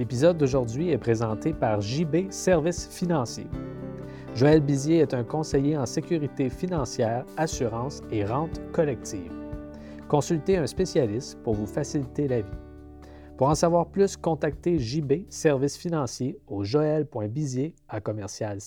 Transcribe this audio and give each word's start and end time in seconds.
L'épisode 0.00 0.38
d'aujourd'hui 0.38 0.88
est 0.88 0.96
présenté 0.96 1.52
par 1.52 1.82
JB 1.82 2.30
Services 2.30 2.88
financiers. 2.88 3.50
Joël 4.34 4.62
Bizier 4.62 5.00
est 5.00 5.12
un 5.12 5.24
conseiller 5.24 5.76
en 5.76 5.84
sécurité 5.84 6.48
financière, 6.48 7.26
assurance 7.36 8.00
et 8.10 8.24
rente 8.24 8.62
collective. 8.72 9.30
Consultez 10.08 10.56
un 10.56 10.66
spécialiste 10.66 11.38
pour 11.42 11.52
vous 11.52 11.66
faciliter 11.66 12.28
la 12.28 12.40
vie. 12.40 12.58
Pour 13.36 13.48
en 13.48 13.54
savoir 13.54 13.90
plus, 13.90 14.16
contactez 14.16 14.78
JB 14.78 15.28
Services 15.28 15.76
financiers 15.76 16.38
au 16.46 16.64
joël.bizier 16.64 17.74
à 17.86 18.00
commercial. 18.00 18.58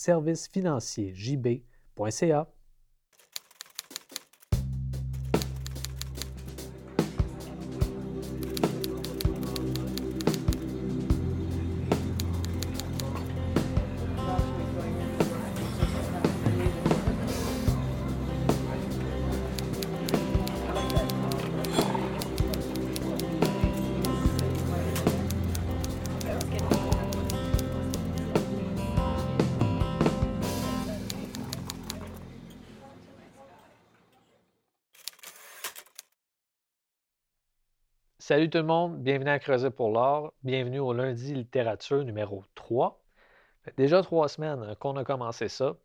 Salut 38.26 38.50
tout 38.50 38.60
le 38.60 38.64
monde, 38.64 39.04
bienvenue 39.04 39.32
à 39.32 39.38
Creuser 39.38 39.70
pour 39.70 39.92
l'or, 39.92 40.34
bienvenue 40.44 40.80
au 40.80 40.94
lundi 40.94 41.34
littérature 41.34 42.06
numéro 42.06 42.46
3. 42.56 43.04
déjà 43.76 44.02
trois 44.02 44.30
semaines 44.30 44.64
hein, 44.64 44.76
qu'on 44.80 44.96
a 44.96 45.04
commencé 45.04 45.50
ça. 45.50 45.76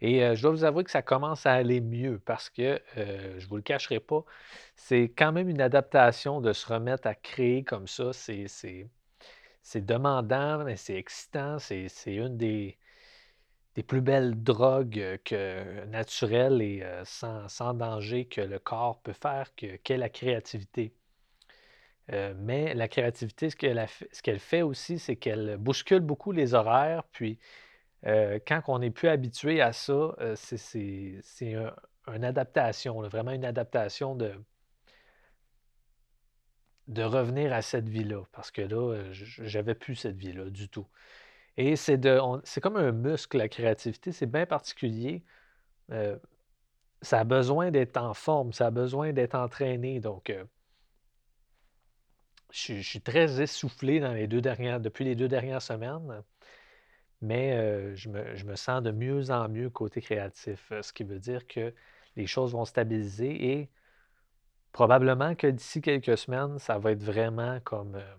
Et 0.00 0.22
euh, 0.22 0.36
je 0.36 0.42
dois 0.42 0.52
vous 0.52 0.62
avouer 0.62 0.84
que 0.84 0.92
ça 0.92 1.02
commence 1.02 1.44
à 1.44 1.54
aller 1.54 1.80
mieux 1.80 2.20
parce 2.24 2.50
que, 2.50 2.80
euh, 2.98 3.40
je 3.40 3.44
ne 3.44 3.48
vous 3.48 3.56
le 3.56 3.62
cacherai 3.62 3.98
pas, 3.98 4.24
c'est 4.76 5.08
quand 5.18 5.32
même 5.32 5.48
une 5.48 5.60
adaptation 5.60 6.40
de 6.40 6.52
se 6.52 6.72
remettre 6.72 7.08
à 7.08 7.16
créer 7.16 7.64
comme 7.64 7.88
ça. 7.88 8.12
C'est 8.12 8.88
demandant, 9.74 10.62
mais 10.62 10.76
c'est 10.76 10.94
excitant. 10.94 11.58
C'est 11.58 11.88
une 12.06 12.36
des, 12.36 12.78
plus 13.88 14.02
belles 14.02 14.40
drogues 14.40 15.18
naturelles 15.88 16.62
et 16.62 16.82
euh, 16.84 17.04
sans, 17.04 17.48
sans, 17.48 17.74
danger 17.74 18.26
que 18.26 18.40
le 18.40 18.60
corps 18.60 19.00
peut 19.00 19.12
faire, 19.12 19.52
qu'est 19.56 19.96
la 19.96 20.08
créativité. 20.10 20.94
Euh, 22.12 22.34
mais 22.36 22.74
la 22.74 22.88
créativité, 22.88 23.50
ce 23.50 23.56
qu'elle, 23.56 24.38
fait 24.38 24.62
aussi, 24.62 24.98
c'est 24.98 25.16
qu'elle 25.16 25.56
bouscule 25.58 26.00
beaucoup 26.00 26.32
les 26.32 26.54
horaires. 26.54 27.04
Puis, 27.12 27.38
euh, 28.06 28.38
quand 28.46 28.62
on 28.68 28.78
n'est 28.78 28.90
plus 28.90 29.08
habitué 29.08 29.60
à 29.60 29.72
ça, 29.72 30.14
euh, 30.20 30.36
c'est, 30.36 31.56
une 32.08 32.24
adaptation, 32.24 33.00
vraiment 33.02 33.32
une 33.32 33.44
adaptation 33.44 34.14
de, 34.14 34.32
de 36.88 37.02
revenir 37.02 37.52
à 37.52 37.62
cette 37.62 37.88
vie-là. 37.88 38.22
Parce 38.32 38.50
que 38.50 38.62
là, 38.62 39.10
j'avais 39.12 39.74
plus 39.74 39.96
cette 39.96 40.16
vie-là 40.16 40.50
du 40.50 40.68
tout. 40.68 40.86
Et 41.56 41.76
c'est, 41.76 41.98
de, 41.98 42.20
c'est 42.44 42.60
comme 42.60 42.76
un 42.76 42.92
muscle, 42.92 43.38
la 43.38 43.48
créativité. 43.48 44.12
C'est 44.12 44.26
bien 44.26 44.46
particulier. 44.46 45.24
ça 47.02 47.20
a 47.20 47.24
besoin 47.24 47.70
d'être 47.70 47.96
en 47.96 48.14
forme, 48.14 48.52
ça 48.52 48.66
a 48.66 48.70
besoin 48.70 49.12
d'être 49.12 49.34
entraîné. 49.34 50.00
Donc, 50.00 50.30
je, 52.56 52.80
suis 52.80 53.00
très 53.00 53.42
essoufflé 53.42 54.00
depuis 54.00 55.04
les 55.04 55.14
deux 55.14 55.28
dernières 55.28 55.62
semaines, 55.62 56.22
mais 57.20 57.52
euh, 57.52 57.94
je, 57.96 58.08
me, 58.08 58.56
sens 58.56 58.82
de 58.82 58.90
mieux 58.90 59.30
en 59.30 59.48
mieux 59.48 59.68
côté 59.68 60.00
créatif, 60.00 60.72
euh, 60.72 60.82
ce 60.82 60.92
qui 60.92 61.04
veut 61.04 61.18
dire 61.18 61.46
que 61.46 61.74
les 62.16 62.26
choses 62.26 62.52
vont 62.52 62.64
stabiliser 62.64 63.52
et 63.52 63.70
probablement 64.72 65.34
que 65.34 65.46
d'ici 65.46 65.82
quelques 65.82 66.16
semaines, 66.16 66.58
ça 66.58 66.78
va 66.78 66.92
être 66.92 67.02
vraiment 67.02 67.60
comme 67.60 67.96
euh, 67.96 68.14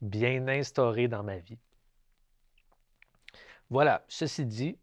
bien 0.00 0.46
instauré 0.46 1.08
dans 1.08 1.24
ma 1.24 1.38
vie. 1.38 1.58
Voilà, 3.68 4.04
ceci 4.06 4.46
dit, 4.46 4.78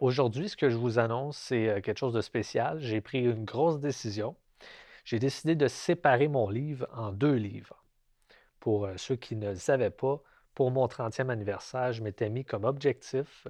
aujourd'hui, 0.00 0.48
ce 0.48 0.56
que 0.56 0.68
je 0.68 0.76
vous 0.76 0.98
annonce, 0.98 1.36
c'est 1.36 1.80
quelque 1.82 1.98
chose 1.98 2.12
de 2.12 2.20
spécial. 2.20 2.80
J'ai 2.80 3.00
pris 3.00 3.20
une 3.20 3.44
grosse 3.44 3.78
décision 3.78 4.34
j'ai 5.08 5.18
décidé 5.18 5.54
de 5.54 5.68
séparer 5.68 6.28
mon 6.28 6.50
livre 6.50 6.86
en 6.92 7.12
deux 7.12 7.32
livres. 7.32 7.82
Pour 8.60 8.84
euh, 8.84 8.98
ceux 8.98 9.16
qui 9.16 9.36
ne 9.36 9.48
le 9.48 9.54
savaient 9.54 9.88
pas, 9.88 10.20
pour 10.54 10.70
mon 10.70 10.86
30e 10.86 11.30
anniversaire, 11.30 11.94
je 11.94 12.02
m'étais 12.02 12.28
mis 12.28 12.44
comme 12.44 12.64
objectif 12.64 13.46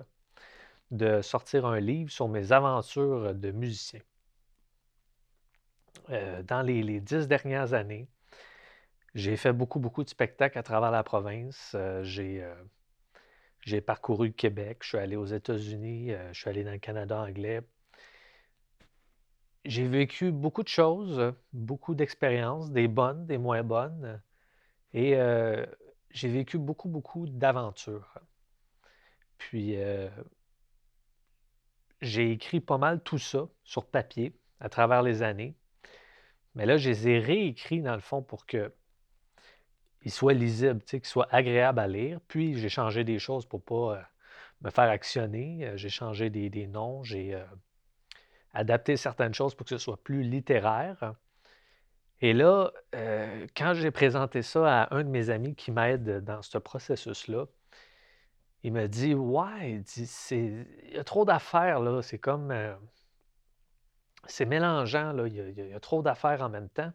de 0.93 1.21
sortir 1.21 1.67
un 1.67 1.81
livre 1.81 2.13
sur 2.13 2.29
mes 2.29 2.53
aventures 2.53 3.35
de 3.35 3.51
musicien. 3.51 3.99
Euh, 6.11 6.45
dans 6.45 6.63
les, 6.63 7.01
dix 7.01 7.27
dernières 7.27 7.73
années, 7.73 8.07
j'ai 9.17 9.37
fait 9.37 9.53
beaucoup, 9.53 9.81
beaucoup 9.81 10.05
de 10.05 10.11
spectacles 10.11 10.61
à 10.61 10.63
travers 10.63 10.93
la 10.93 11.03
province. 11.03 11.73
Euh, 11.75 12.05
j'ai 13.65 13.81
parcouru 13.81 14.29
le 14.29 14.33
Québec, 14.33 14.79
je 14.83 14.91
suis 14.91 14.99
allé 14.99 15.17
aux 15.17 15.27
États-Unis, 15.27 16.13
je 16.31 16.39
suis 16.39 16.49
allé 16.49 16.63
dans 16.63 16.71
le 16.71 16.79
Canada 16.79 17.19
anglais, 17.19 17.63
j'ai 19.69 19.87
vécu 19.87 20.33
beaucoup 20.33 20.63
de 20.63 20.69
choses, 20.69 21.35
beaucoup 21.53 21.95
d'expériences, 21.95 22.73
des 22.73 22.89
bonnes, 22.89 23.27
des 23.27 23.37
moins 23.37 23.63
bonnes. 23.63 24.21
Et 24.95 25.15
euh, 25.17 25.67
j'ai 26.11 26.31
vécu 26.31 26.59
beaucoup, 26.59 26.89
beaucoup 26.89 27.27
d'aventures. 27.27 28.15
Puis, 29.37 29.77
euh, 29.77 30.09
j'ai 32.01 32.33
écrit 32.33 32.61
pas 32.61 32.79
mal 32.79 33.03
tout 33.03 33.19
ça 33.19 33.47
sur 33.63 33.85
papier 33.85 34.35
à 34.59 34.71
travers 34.71 35.03
les 35.03 35.23
années. 35.23 35.55
Mais 36.55 36.65
là, 36.65 36.79
je 36.79 36.89
les 36.89 37.09
ai 37.09 37.19
réécrits 37.19 37.83
dans 37.83 37.95
le 37.95 38.01
fond 38.01 38.23
pour 38.23 38.47
qu'ils 38.47 38.71
soient 40.07 40.33
lisibles, 40.33 40.83
qu'ils 40.83 41.05
soient 41.05 41.29
agréables 41.31 41.79
à 41.79 41.89
lire. 41.89 42.21
Puis, 42.27 42.59
j'ai 42.59 42.71
changé 42.71 43.05
des 43.05 43.19
choses 43.19 43.45
pour 43.45 43.63
pas 43.63 43.99
euh, 43.99 44.03
me 44.63 44.71
faire 44.71 44.89
actionner. 44.89 45.73
J'ai 45.75 45.91
changé 45.91 46.31
des, 46.31 46.49
des 46.49 46.67
noms. 46.67 47.05
J'ai 47.05 47.39
adapter 48.53 48.97
certaines 48.97 49.35
choses 49.35 49.55
pour 49.55 49.65
que 49.65 49.71
ce 49.71 49.79
soit 49.79 50.03
plus 50.03 50.23
littéraire. 50.23 51.15
Et 52.21 52.33
là, 52.33 52.73
euh, 52.95 53.47
quand 53.57 53.75
j'ai 53.75 53.91
présenté 53.91 54.43
ça 54.43 54.83
à 54.83 54.95
un 54.95 55.05
de 55.05 55.09
mes 55.09 55.31
amis 55.31 55.55
qui 55.55 55.71
m'aide 55.71 56.25
dans 56.25 56.43
ce 56.43 56.59
processus-là, 56.59 57.47
il 58.65 58.73
me 58.73 58.89
dit 58.89 59.15
Ouais, 59.15 59.83
il, 59.97 60.93
y 60.93 60.99
a 60.99 61.05
trop 61.05 61.25
d'affaires, 61.25 61.81
là. 61.81 62.03
C'est 62.03 62.19
comme. 62.19 62.51
Euh, 62.51 62.75
c'est 64.27 64.47
mélangeant, 64.47 65.13
là. 65.13 65.29
Il 65.29 65.35
y, 65.35 65.73
a, 65.73 65.81
trop 65.81 66.03
d'affaires 66.03 66.43
en 66.43 66.49
même 66.49 66.69
temps. 66.69 66.93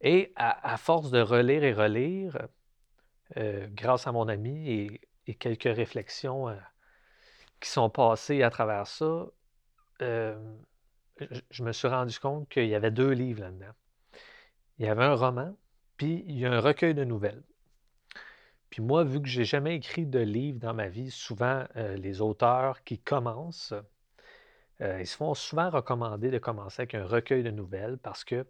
Et 0.00 0.32
à, 0.36 0.76
force 0.76 1.10
de 1.10 1.20
relire 1.20 1.64
et 1.64 1.72
relire, 1.72 2.48
euh, 3.36 3.66
grâce 3.70 4.06
à 4.06 4.12
mon 4.12 4.28
ami 4.28 4.70
et, 4.70 5.00
et 5.26 5.34
quelques 5.34 5.74
réflexions 5.74 6.54
qui 7.60 7.70
sont 7.70 7.88
passées 7.88 8.42
à 8.42 8.50
travers 8.50 8.86
ça, 8.86 9.26
je 10.00 11.62
me 11.62 11.72
suis 11.72 11.88
rendu 11.88 12.18
compte 12.18 12.48
qu'il 12.48 12.66
y 12.66 12.74
avait 12.74 12.90
deux 12.90 13.10
livres 13.10 13.42
là-dedans. 13.42 13.72
Il 14.78 14.86
y 14.86 14.88
avait 14.88 15.04
un 15.04 15.14
roman, 15.14 15.56
puis 15.96 16.24
il 16.26 16.38
y 16.38 16.44
a 16.44 16.52
un 16.52 16.60
recueil 16.60 16.94
de 16.94 17.04
nouvelles. 17.04 17.42
Puis 18.68 18.82
moi, 18.82 19.04
vu 19.04 19.22
que 19.22 19.28
j'ai 19.28 19.44
jamais 19.44 19.76
écrit 19.76 20.04
de 20.04 20.18
livre 20.18 20.58
dans 20.58 20.74
ma 20.74 20.88
vie, 20.88 21.10
souvent 21.10 21.64
les 21.74 22.20
auteurs 22.20 22.84
qui 22.84 22.98
commencent, 22.98 23.72
ils 24.80 25.06
se 25.06 25.16
font 25.16 25.32
souvent 25.32 25.70
recommander 25.70 26.30
de 26.30 26.38
commencer 26.38 26.82
avec 26.82 26.94
un 26.94 27.06
recueil 27.06 27.42
de 27.42 27.50
nouvelles 27.50 27.96
parce 27.96 28.24
que 28.24 28.46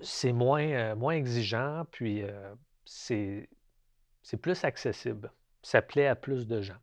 c'est 0.00 0.32
moins, 0.32 0.94
moins 0.94 1.14
exigeant, 1.14 1.86
puis 1.90 2.22
c'est 2.84 3.48
plus 4.42 4.64
accessible. 4.64 5.32
Ça 5.62 5.80
plaît 5.80 6.08
à 6.08 6.16
plus 6.16 6.46
de 6.46 6.60
gens 6.60 6.76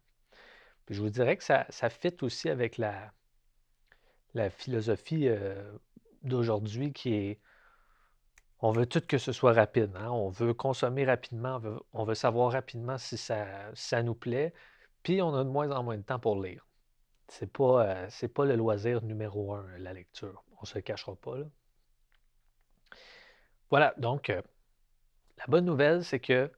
je 0.90 1.02
vous 1.02 1.10
dirais 1.10 1.38
que 1.38 1.44
ça, 1.44 1.66
ça 1.70 1.90
fit 1.90 2.16
aussi 2.22 2.50
avec 2.50 2.78
la, 2.78 3.12
philosophie 4.50 5.28
euh, 5.28 5.78
d'aujourd'hui 6.24 6.94
qui 6.94 7.14
est 7.14 7.40
on 8.64 8.72
veut 8.72 8.86
tout 8.86 9.02
que 9.02 9.18
ce 9.18 9.32
soit 9.32 9.54
rapide. 9.54 9.96
Hein. 9.96 10.12
On 10.12 10.30
veut 10.30 10.54
consommer 10.54 11.04
rapidement, 11.04 11.60
on 11.94 12.04
veut, 12.04 12.14
savoir 12.14 12.52
rapidement 12.52 13.00
si 13.00 13.18
ça, 13.18 14.04
nous 14.04 14.14
plaît, 14.14 14.54
puis 15.02 15.20
on 15.22 15.34
a 15.34 15.44
de 15.44 15.50
moins 15.50 15.72
en 15.72 15.82
moins 15.82 15.98
de 15.98 16.04
temps 16.04 16.20
pour 16.20 16.40
lire. 16.40 16.68
C'est 17.28 17.52
pas, 17.52 17.88
euh, 17.88 18.28
pas 18.36 18.46
le 18.46 18.56
loisir 18.56 19.02
numéro 19.02 19.54
un, 19.54 19.66
la 19.80 19.94
lecture. 19.94 20.44
On 20.58 20.62
ne 20.62 20.68
se 20.68 20.78
cachera 20.78 21.16
pas. 21.16 21.38
Là. 21.38 21.46
Voilà, 23.72 23.96
donc 23.98 24.30
euh, 24.30 24.44
la 25.40 25.46
bonne 25.48 25.66
nouvelle, 25.66 26.04
c'est 26.04 26.20
que 26.20 26.52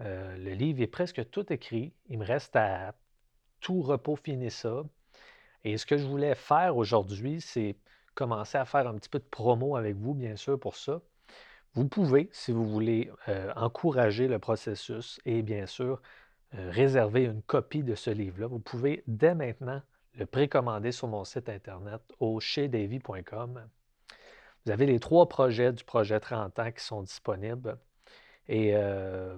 le 0.00 0.52
livre 0.54 0.82
est 0.82 0.86
presque 0.86 1.30
tout 1.30 1.52
écrit. 1.52 1.94
Il 2.08 2.18
me 2.18 2.24
reste 2.24 2.56
à 2.56 2.94
tout 3.64 3.80
repos 3.80 4.18
ça. 4.50 4.82
Et 5.64 5.78
ce 5.78 5.86
que 5.86 5.96
je 5.96 6.06
voulais 6.06 6.34
faire 6.34 6.76
aujourd'hui, 6.76 7.40
c'est 7.40 7.76
commencer 8.14 8.58
à 8.58 8.66
faire 8.66 8.86
un 8.86 8.94
petit 8.94 9.08
peu 9.08 9.18
de 9.18 9.24
promo 9.24 9.76
avec 9.76 9.96
vous, 9.96 10.12
bien 10.12 10.36
sûr, 10.36 10.60
pour 10.60 10.76
ça. 10.76 11.00
Vous 11.72 11.88
pouvez, 11.88 12.28
si 12.30 12.52
vous 12.52 12.66
voulez, 12.66 13.10
euh, 13.28 13.50
encourager 13.56 14.28
le 14.28 14.38
processus 14.38 15.18
et 15.24 15.42
bien 15.42 15.66
sûr 15.66 16.02
euh, 16.54 16.70
réserver 16.70 17.24
une 17.24 17.42
copie 17.42 17.82
de 17.82 17.94
ce 17.94 18.10
livre-là, 18.10 18.46
vous 18.46 18.60
pouvez 18.60 19.02
dès 19.06 19.34
maintenant 19.34 19.80
le 20.12 20.26
précommander 20.26 20.92
sur 20.92 21.08
mon 21.08 21.24
site 21.24 21.48
internet 21.48 22.02
au 22.20 22.38
chezdavy.com. 22.40 23.66
Vous 24.64 24.72
avez 24.72 24.86
les 24.86 25.00
trois 25.00 25.26
projets 25.26 25.72
du 25.72 25.84
projet 25.84 26.20
30 26.20 26.58
ans 26.58 26.70
qui 26.70 26.84
sont 26.84 27.02
disponibles 27.02 27.78
et 28.46 28.76
euh, 28.76 29.36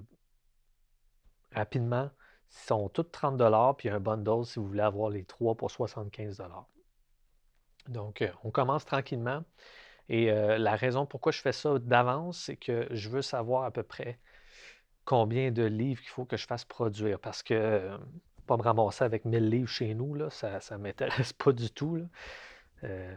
rapidement, 1.53 2.11
sont 2.49 2.89
tous 2.89 3.03
30 3.03 3.41
puis 3.77 3.89
un 3.89 3.99
bundle 3.99 4.45
si 4.45 4.59
vous 4.59 4.67
voulez 4.67 4.81
avoir 4.81 5.09
les 5.09 5.23
trois 5.23 5.55
pour 5.55 5.71
75 5.71 6.41
Donc, 7.87 8.23
on 8.43 8.51
commence 8.51 8.85
tranquillement. 8.85 9.43
Et 10.09 10.31
euh, 10.31 10.57
la 10.57 10.75
raison 10.75 11.05
pourquoi 11.05 11.31
je 11.31 11.41
fais 11.41 11.51
ça 11.51 11.77
d'avance, 11.79 12.39
c'est 12.45 12.55
que 12.55 12.87
je 12.91 13.09
veux 13.09 13.21
savoir 13.21 13.63
à 13.63 13.71
peu 13.71 13.83
près 13.83 14.19
combien 15.05 15.51
de 15.51 15.63
livres 15.63 16.01
il 16.03 16.09
faut 16.09 16.25
que 16.25 16.37
je 16.37 16.47
fasse 16.47 16.65
produire. 16.65 17.19
Parce 17.19 17.43
que 17.43 17.53
euh, 17.53 17.97
pas 18.45 18.57
me 18.57 18.61
ramasser 18.61 19.03
avec 19.03 19.25
1000 19.25 19.49
livres 19.49 19.69
chez 19.69 19.93
nous, 19.93 20.13
là, 20.15 20.29
ça 20.29 20.59
ne 20.71 20.77
m'intéresse 20.77 21.33
pas 21.33 21.51
du 21.51 21.69
tout. 21.69 21.99
Euh, 22.83 23.15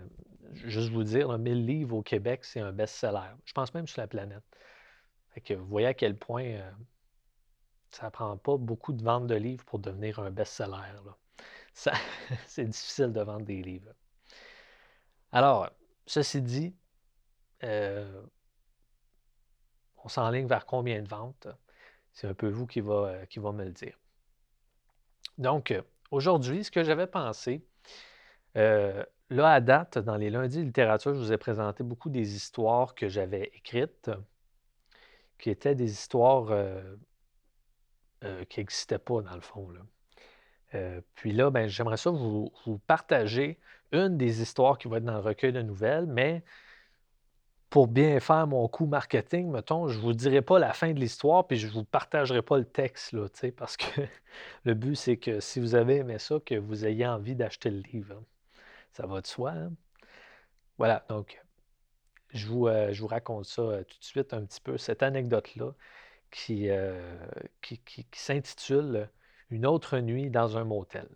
juste 0.52 0.90
vous 0.90 1.04
dire, 1.04 1.36
1000 1.38 1.64
livres 1.64 1.96
au 1.96 2.02
Québec, 2.02 2.44
c'est 2.44 2.60
un 2.60 2.72
best-seller. 2.72 3.36
Je 3.44 3.52
pense 3.52 3.72
même 3.74 3.86
sur 3.86 4.00
la 4.00 4.08
planète. 4.08 4.42
que 5.44 5.54
vous 5.54 5.66
voyez 5.66 5.86
à 5.86 5.94
quel 5.94 6.16
point 6.16 6.56
ça 7.90 8.06
ne 8.06 8.10
prend 8.10 8.36
pas 8.36 8.56
beaucoup 8.56 8.92
de 8.92 9.02
ventes 9.02 9.26
de 9.26 9.34
livres 9.34 9.64
pour 9.64 9.78
devenir 9.78 10.18
un 10.20 10.30
best-seller. 10.30 11.00
c'est 12.46 12.64
difficile 12.64 13.12
de 13.12 13.20
vendre 13.20 13.44
des 13.44 13.62
livres. 13.62 13.92
Alors, 15.32 15.70
ceci 16.06 16.42
dit, 16.42 16.74
euh, 17.64 18.22
on 20.04 20.08
s'enligne 20.08 20.46
vers 20.46 20.66
combien 20.66 21.02
de 21.02 21.08
ventes? 21.08 21.48
C'est 22.12 22.26
un 22.26 22.34
peu 22.34 22.48
vous 22.48 22.66
qui 22.66 22.80
va, 22.80 23.06
euh, 23.06 23.26
qui 23.26 23.38
va 23.38 23.52
me 23.52 23.64
le 23.64 23.70
dire. 23.70 23.98
Donc, 25.38 25.70
euh, 25.70 25.82
aujourd'hui, 26.10 26.64
ce 26.64 26.70
que 26.70 26.82
j'avais 26.82 27.06
pensé, 27.06 27.64
là, 28.54 29.52
à 29.52 29.60
date, 29.60 29.98
dans 29.98 30.16
les 30.16 30.30
lundis 30.30 30.64
littérature, 30.64 31.14
je 31.14 31.20
vous 31.20 31.32
ai 31.32 31.38
présenté 31.38 31.84
beaucoup 31.84 32.10
des 32.10 32.34
histoires 32.34 32.94
que 32.94 33.08
j'avais 33.08 33.50
écrites, 33.54 34.10
qui 35.38 35.50
étaient 35.50 35.76
des 35.76 35.90
histoires 35.90 36.52
qui 38.48 38.60
n'existaient 38.60 38.98
pas, 38.98 39.22
dans 39.22 39.34
le 39.34 39.40
fond. 39.40 39.68
puis 41.14 41.32
là, 41.32 41.50
ben, 41.50 41.68
j'aimerais 41.68 41.96
ça 41.96 42.10
vous, 42.10 42.50
partager 42.86 43.58
une 43.92 44.16
des 44.16 44.42
histoires 44.42 44.78
qui 44.78 44.88
va 44.88 44.98
être 44.98 45.04
dans 45.04 45.14
le 45.14 45.20
recueil 45.20 45.52
de 45.52 45.62
nouvelles, 45.62 46.06
mais 46.06 46.44
pour 47.70 47.86
bien 47.86 48.18
faire 48.18 48.48
mon 48.48 48.66
coup 48.68 48.86
marketing, 48.86 49.50
mettons, 49.50 49.86
je 49.88 49.96
ne 49.96 50.02
vous 50.02 50.12
dirai 50.12 50.42
pas 50.42 50.58
la 50.58 50.72
fin 50.72 50.92
de 50.92 50.98
l'histoire, 50.98 51.46
puis 51.46 51.56
je 51.56 51.68
ne 51.68 51.72
vous 51.72 51.84
partagerai 51.84 52.42
pas 52.42 52.58
le 52.58 52.64
texte, 52.64 53.12
là, 53.12 53.26
parce 53.56 53.76
que 53.76 54.00
le 54.64 54.74
but, 54.74 54.96
c'est 54.96 55.16
que 55.16 55.38
si 55.38 55.60
vous 55.60 55.76
avez 55.76 55.98
aimé 55.98 56.18
ça, 56.18 56.38
que 56.44 56.56
vous 56.56 56.84
ayez 56.84 57.06
envie 57.06 57.36
d'acheter 57.36 57.70
le 57.70 57.80
livre. 57.92 58.16
Hein. 58.18 58.24
Ça 58.92 59.06
va 59.06 59.20
de 59.20 59.26
soi. 59.26 59.52
Hein? 59.52 59.72
Voilà, 60.78 61.04
donc, 61.08 61.40
je 62.32 62.46
vous, 62.48 62.66
euh, 62.66 62.92
je 62.92 63.00
vous 63.00 63.06
raconte 63.06 63.44
ça 63.44 63.62
euh, 63.62 63.84
tout 63.84 63.98
de 63.98 64.04
suite 64.04 64.34
un 64.34 64.44
petit 64.44 64.60
peu, 64.60 64.76
cette 64.76 65.02
anecdote-là 65.04 65.72
qui, 66.30 66.70
euh, 66.70 67.18
qui, 67.62 68.06
s'intitule 68.12 69.08
Une 69.50 69.66
autre 69.66 69.98
nuit 69.98 70.30
dans 70.30 70.56
un 70.56 70.64
motel. 70.64 71.08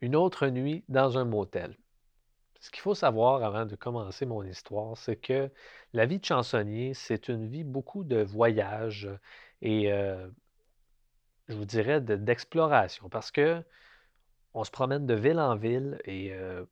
Une 0.00 0.16
autre 0.16 0.48
nuit 0.48 0.84
dans 0.88 1.18
un 1.18 1.24
motel. 1.24 1.76
Ce 2.60 2.70
qu'il 2.70 2.80
faut 2.80 2.94
savoir 2.94 3.42
avant 3.44 3.66
de 3.66 3.76
commencer 3.76 4.26
mon 4.26 4.42
histoire, 4.42 4.96
c'est 4.96 5.16
que 5.16 5.50
la 5.92 6.06
vie 6.06 6.18
de 6.18 6.24
chansonnier, 6.24 6.94
c'est 6.94 7.28
une 7.28 7.46
vie 7.46 7.64
beaucoup 7.64 8.04
de 8.04 8.22
voyages 8.22 9.08
et 9.62 9.92
euh, 9.92 10.28
je 11.48 11.54
vous 11.54 11.64
dirais 11.64 12.00
d'exploration 12.00 13.08
parce 13.08 13.30
que 13.30 13.62
on 14.54 14.64
se 14.64 14.70
promène 14.70 15.06
de 15.06 15.14
ville 15.14 15.38
en 15.38 15.54
ville 15.54 16.00
et 16.04 16.32
euh, 16.32 16.64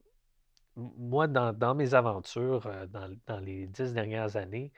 moi, 0.76 1.26
dans, 1.28 1.74
mes 1.74 1.94
aventures, 1.94 2.68
dans, 2.88 3.40
les 3.40 3.66
dix 3.66 3.92
dernières 3.92 4.36
années, 4.36 4.72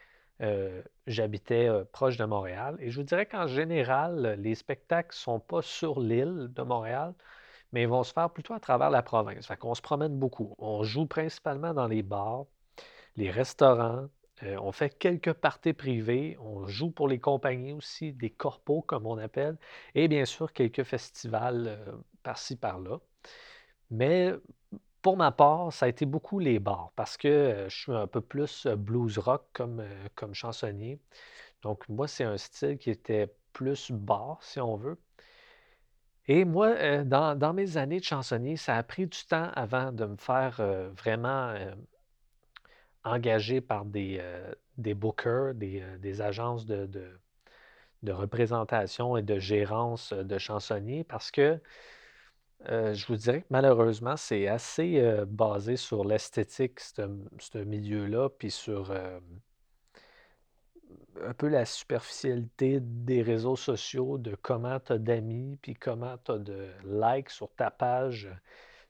j'habitais 1.07 1.69
proche 1.93 2.17
de 2.17 2.25
Montréal 2.25 2.77
et 2.81 2.91
je 2.91 3.01
vous 3.01 3.07
dirais 3.07 3.27
qu'en 3.27 3.47
général, 3.47 4.37
les 4.41 4.55
spectacles 4.55 5.15
ne 5.15 5.19
sont 5.19 5.41
pas 5.41 5.63
sur 5.63 6.01
l'île 6.01 6.49
de 6.53 6.63
Montréal, 6.63 7.15
mais 7.73 7.83
ils 7.83 7.89
vont 7.89 8.03
se 8.05 8.13
faire 8.13 8.31
plutôt 8.31 8.55
à 8.55 8.61
travers 8.61 8.91
la 8.91 9.03
province. 9.03 9.47
Fait 9.47 9.57
qu'on 9.57 9.75
se 9.75 9.83
promène 9.83 10.19
beaucoup. 10.19 10.55
On 10.59 10.83
joue 10.83 11.07
principalement 11.07 11.75
dans 11.75 11.87
les 11.87 12.03
bars, 12.03 12.47
les 13.17 13.31
restaurants. 13.31 14.09
Euh, 14.43 14.57
on 14.63 14.73
fait 14.73 14.91
quelques 14.99 15.33
parties 15.33 15.73
privées. 15.73 16.37
On 16.41 16.67
joue 16.67 16.91
pour 16.91 17.09
les 17.09 17.19
compagnies 17.19 17.73
aussi, 17.73 18.13
des 18.13 18.31
corpos 18.31 18.83
comme 18.83 19.07
on 19.07 19.19
appelle. 19.19 19.57
Et 19.95 20.09
bien 20.09 20.25
sûr, 20.25 20.53
quelques 20.53 20.85
festivals 20.85 21.67
euh, 21.69 21.93
par-ci, 22.23 22.57
par-là. 22.57 22.99
Mais 23.91 24.33
pour 25.07 25.17
ma 25.17 25.31
part, 25.31 25.73
ça 25.73 25.87
a 25.87 25.89
été 25.89 26.05
beaucoup 26.05 26.41
les 26.41 26.59
bars 26.59 26.91
parce 26.97 27.17
que 27.17 27.67
je 27.69 27.77
suis 27.77 27.93
un 27.93 28.09
peu 28.09 28.21
plus 28.21 28.67
blues 28.67 29.19
rock 29.19 29.45
comme, 29.53 29.85
comme 30.17 30.35
chansonnier. 30.35 30.99
Donc, 31.63 31.89
moi, 31.89 32.09
c'est 32.09 32.25
un 32.25 32.37
style 32.37 32.77
qui 32.77 32.91
était 32.91 33.33
plus 33.53 33.93
bar, 33.93 34.39
si 34.43 34.59
on 34.59 34.75
veut. 34.75 34.99
Et 36.27 36.45
moi, 36.45 36.71
euh, 36.71 37.05
dans, 37.05 37.53
mes 37.55 37.77
années 37.77 38.01
de 38.01 38.05
chansonnier, 38.05 38.57
ça 38.57 38.75
a 38.75 38.83
pris 38.83 39.07
du 39.07 39.25
temps 39.29 39.49
avant 39.55 39.93
de 39.93 40.07
me 40.07 40.17
faire 40.17 40.61
vraiment 40.97 41.51
euh, 41.51 41.73
engager 43.05 43.61
par 43.61 43.85
des, 43.85 44.21
des 44.77 44.95
bookers, 44.95 45.55
des, 45.55 46.21
agences 46.21 46.67
de, 46.67 46.91
de, 48.03 48.13
représentation 48.13 49.17
et 49.17 49.23
de 49.23 49.39
gérance 49.39 50.13
de 50.13 50.37
chansonniers, 50.37 51.05
parce 51.05 51.31
que 51.31 51.61
je 52.65 53.07
vous 53.07 53.17
dirais 53.17 53.43
que 53.43 53.47
malheureusement, 53.51 54.17
c'est 54.17 54.49
assez 54.49 55.03
basé 55.27 55.77
sur 55.77 56.05
l'esthétique, 56.05 56.81
ce 56.81 57.59
milieu-là, 57.59 58.29
puis 58.31 58.51
sur 58.51 58.93
un 61.25 61.35
peu 61.35 61.49
la 61.49 61.65
superficialité 61.65 62.81
des 62.81 63.23
réseaux 63.23 63.57
sociaux, 63.57 64.19
de 64.19 64.35
comment 64.35 64.81
tu 64.81 64.93
as 64.93 64.99
d'amis, 64.99 65.59
puis 65.63 65.75
comment 65.75 66.17
tu 66.25 66.33
as 66.33 66.39
de 66.39 66.69
likes 66.85 67.31
sur 67.31 67.51
ta 67.55 67.71
page. 67.71 68.29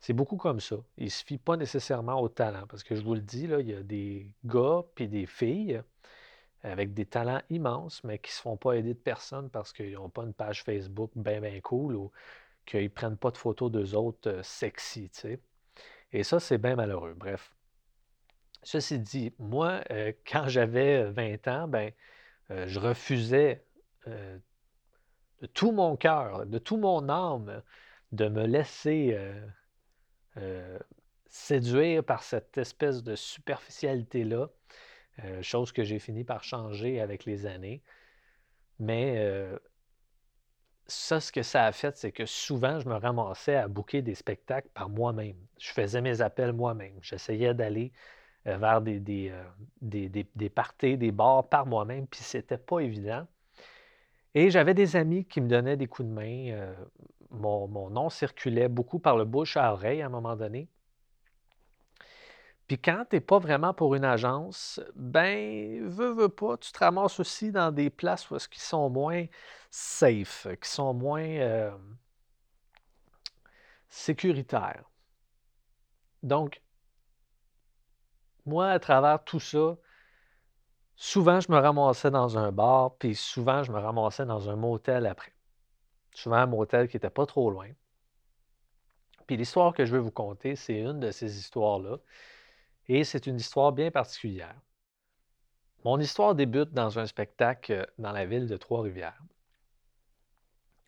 C'est 0.01 0.13
beaucoup 0.13 0.37
comme 0.37 0.61
ça. 0.61 0.77
Il 0.99 1.07
ne 1.07 1.11
se 1.11 1.25
fie 1.25 1.39
pas 1.39 1.57
nécessairement 1.57 2.21
au 2.21 2.29
talent. 2.29 2.67
Parce 2.69 2.83
que 2.83 2.95
je 2.95 3.03
vous 3.03 3.15
le 3.15 3.21
dis, 3.21 3.47
là, 3.47 3.61
il 3.61 3.69
y 3.69 3.75
a 3.75 3.83
des 3.83 4.29
gars 4.45 4.83
puis 4.95 5.09
des 5.09 5.27
filles 5.27 5.81
avec 6.63 6.95
des 6.95 7.07
talents 7.07 7.43
immenses, 7.49 8.03
mais 8.03 8.19
qui 8.19 8.31
ne 8.31 8.35
se 8.35 8.41
font 8.41 8.57
pas 8.57 8.73
aider 8.73 8.95
de 8.95 8.99
personne 8.99 9.49
parce 9.51 9.73
qu'ils 9.73 9.93
n'ont 9.93 10.11
pas 10.11 10.25
une 10.25 10.35
page 10.35 10.65
Facebook 10.65 11.11
bien, 11.15 11.41
bien 11.41 11.61
cool 11.61 11.97
qu'ils 12.67 12.85
ne 12.85 12.89
prennent 12.89 13.17
pas 13.17 13.31
de 13.31 13.39
photos 13.39 13.71
d'eux 13.71 13.95
autres 13.95 14.31
euh, 14.31 14.43
sexy, 14.43 15.11
Et 16.13 16.23
ça, 16.25 16.41
c'est 16.41 16.59
bien 16.59 16.77
malheureux. 16.77 17.15
Bref. 17.15 17.53
Ceci 18.63 18.99
dit, 18.99 19.33
moi, 19.39 19.81
euh, 19.91 20.13
quand 20.27 20.49
j'avais 20.49 21.05
20 21.11 21.49
ans, 21.49 21.69
ben, 21.69 21.93
euh, 22.51 22.67
je 22.69 22.79
refusais 22.79 23.65
euh, 24.07 24.39
de 25.41 25.47
tout 25.47 25.73
mon 25.73 25.97
cœur, 25.97 26.47
de 26.47 26.59
tout 26.59 26.77
mon 26.77 27.09
âme, 27.09 27.63
de 28.13 28.29
me 28.29 28.47
laisser 28.47 29.19
euh, 30.37 30.79
séduire 31.29 32.05
par 32.05 32.23
cette 32.23 32.57
espèce 32.59 33.03
de 33.03 33.17
superficialité-là, 33.17 34.49
chose 35.41 35.73
que 35.73 35.83
j'ai 35.83 35.99
fini 35.99 36.25
par 36.25 36.45
changer 36.45 37.01
avec 37.01 37.25
les 37.25 37.47
années. 37.47 37.83
Mais 38.79 39.51
ça, 40.89 41.21
ce 41.21 41.33
que 41.33 41.43
ça 41.43 41.65
a 41.65 41.73
fait, 41.73 41.97
c'est 41.97 42.13
que 42.13 42.27
souvent, 42.27 42.79
je 42.81 42.89
me 42.89 42.95
ramassais 42.95 43.57
à 43.57 43.69
bouquer 43.69 44.03
des 44.03 44.15
spectacles 44.15 44.69
par 44.75 44.89
moi-même. 44.89 45.37
Je 45.59 45.71
faisais 45.71 46.01
mes 46.01 46.21
appels 46.21 46.53
moi-même. 46.53 46.95
J'essayais 47.03 47.55
d'aller 47.55 47.93
euh, 48.47 48.57
vers 48.59 48.81
des, 48.81 49.01
des, 49.01 49.31
euh, 49.31 49.43
des, 49.81 50.09
des, 50.09 50.49
parties, 50.51 50.97
des 50.97 51.11
bars 51.11 51.49
par 51.49 51.67
moi-même, 51.67 52.07
puis 52.07 52.21
c'était 52.23 52.59
pas 52.59 52.81
évident. 52.81 53.27
Et 54.35 54.51
j'avais 54.51 54.75
des 54.75 54.97
amis 54.97 55.25
qui 55.25 55.41
me 55.41 55.49
donnaient 55.49 55.77
des 55.77 55.89
coups 55.89 56.09
de 56.09 56.15
main. 56.15 56.51
Euh, 56.51 56.75
mon, 57.31 57.67
mon, 57.69 57.91
nom 57.91 58.11
circulait 58.11 58.69
beaucoup 58.69 58.99
par 58.99 59.17
le 59.17 59.25
bouche 59.25 59.57
à 59.57 59.73
oreille 59.73 60.03
à 60.03 60.07
un 60.07 60.11
moment 60.11 60.37
donné. 60.37 60.69
Puis 62.69 62.79
quand 62.79 63.05
tu 63.09 63.17
n'es 63.17 63.21
pas 63.21 63.39
vraiment 63.39 63.73
pour 63.75 63.95
une 63.95 64.05
agence, 64.05 64.81
ben, 64.97 65.85
veux, 65.89 66.13
veux 66.13 66.29
pas, 66.29 66.57
tu 66.57 66.73
te 66.73 66.79
ramasses 66.79 67.21
aussi 67.21 67.53
dans 67.53 67.71
des 67.71 67.91
places 67.91 68.31
où 68.31 68.37
qui 68.51 68.61
sont 68.61 68.91
moins 68.91 69.25
safe, 69.77 70.47
qui 70.63 70.71
sont 70.71 70.95
moins 70.95 71.79
sécuritaires. 73.89 74.85
Donc, 76.23 76.63
moi, 78.47 78.71
à 78.71 78.79
travers 78.79 79.23
tout 79.23 79.41
ça, 79.41 79.77
souvent, 80.95 81.41
je 81.41 81.53
me 81.53 81.59
ramassais 81.59 82.11
dans 82.11 82.39
un 82.39 82.53
bar, 82.53 82.97
puis 82.97 83.15
souvent, 83.15 83.63
je 83.63 83.73
me 83.73 83.79
ramassais 83.79 84.25
dans 84.25 84.49
un 84.49 84.57
motel 84.57 85.07
après. 85.07 85.35
Souvent, 86.15 86.37
un 86.37 86.47
motel 86.47 86.89
qui 86.89 86.97
n'était 86.97 87.11
pas 87.11 87.27
trop 87.27 87.51
loin. 87.51 87.69
Puis 89.27 89.37
l'histoire 89.37 89.75
que 89.75 89.85
je 89.85 89.93
veux 89.93 90.01
vous 90.01 90.11
conter, 90.13 90.57
c'est 90.57 90.79
une 90.79 91.01
de 91.01 91.11
ces 91.11 91.39
histoires-là. 91.39 91.99
Et 92.89 93.05
c'est 93.05 93.27
une 93.27 93.37
histoire 93.37 93.73
bien 93.73 93.91
particulière. 93.91 94.55
Mon 95.85 95.99
histoire 95.99 96.35
débute 96.35 96.73
dans 96.73 96.99
un 96.99 97.07
spectacle 97.07 97.73
euh, 97.73 97.87
dans 97.99 98.13
la 98.13 98.25
ville 98.25 98.47
de 98.47 98.57
Trois-Rivières. 98.57 99.21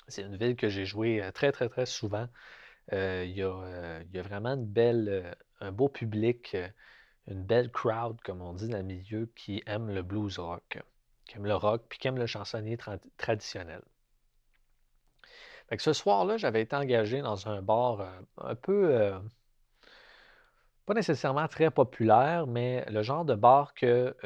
C'est 0.08 0.22
une 0.22 0.36
ville 0.36 0.56
que 0.56 0.68
j'ai 0.68 0.84
joué 0.86 1.22
euh, 1.22 1.30
très, 1.30 1.52
très, 1.52 1.68
très 1.68 1.86
souvent. 1.86 2.28
Il, 2.90 3.30
y 3.36 3.42
a, 3.42 4.22
vraiment 4.22 4.56
un 5.60 5.72
beau 5.72 5.88
public, 5.88 6.56
une 7.26 7.44
belle 7.44 7.70
crowd, 7.70 8.18
comme 8.22 8.40
on 8.40 8.54
dit 8.54 8.68
dans 8.68 8.78
le 8.78 8.82
milieu, 8.82 9.30
qui 9.36 9.62
aime 9.66 9.90
le 9.90 10.02
blues 10.02 10.38
rock, 10.38 10.82
qui 11.26 11.36
aime 11.36 11.44
le 11.44 11.54
rock, 11.54 11.84
puis 11.88 11.98
qui 11.98 12.08
aime 12.08 12.16
le 12.16 12.26
chansonnier 12.26 12.78
traditionnel. 13.18 13.82
ce 15.76 15.92
soir-là, 15.92 16.38
j'avais 16.38 16.62
été 16.62 16.74
engagé 16.76 17.20
dans 17.20 17.46
un 17.48 17.60
bar 17.60 18.08
un 18.38 18.54
peu, 18.54 19.12
pas 20.86 20.94
nécessairement 20.94 21.46
très 21.46 21.70
populaire, 21.70 22.46
mais 22.46 22.86
le 22.88 23.02
genre 23.02 23.26
de 23.26 23.34
bar 23.34 23.74
que 23.74 24.16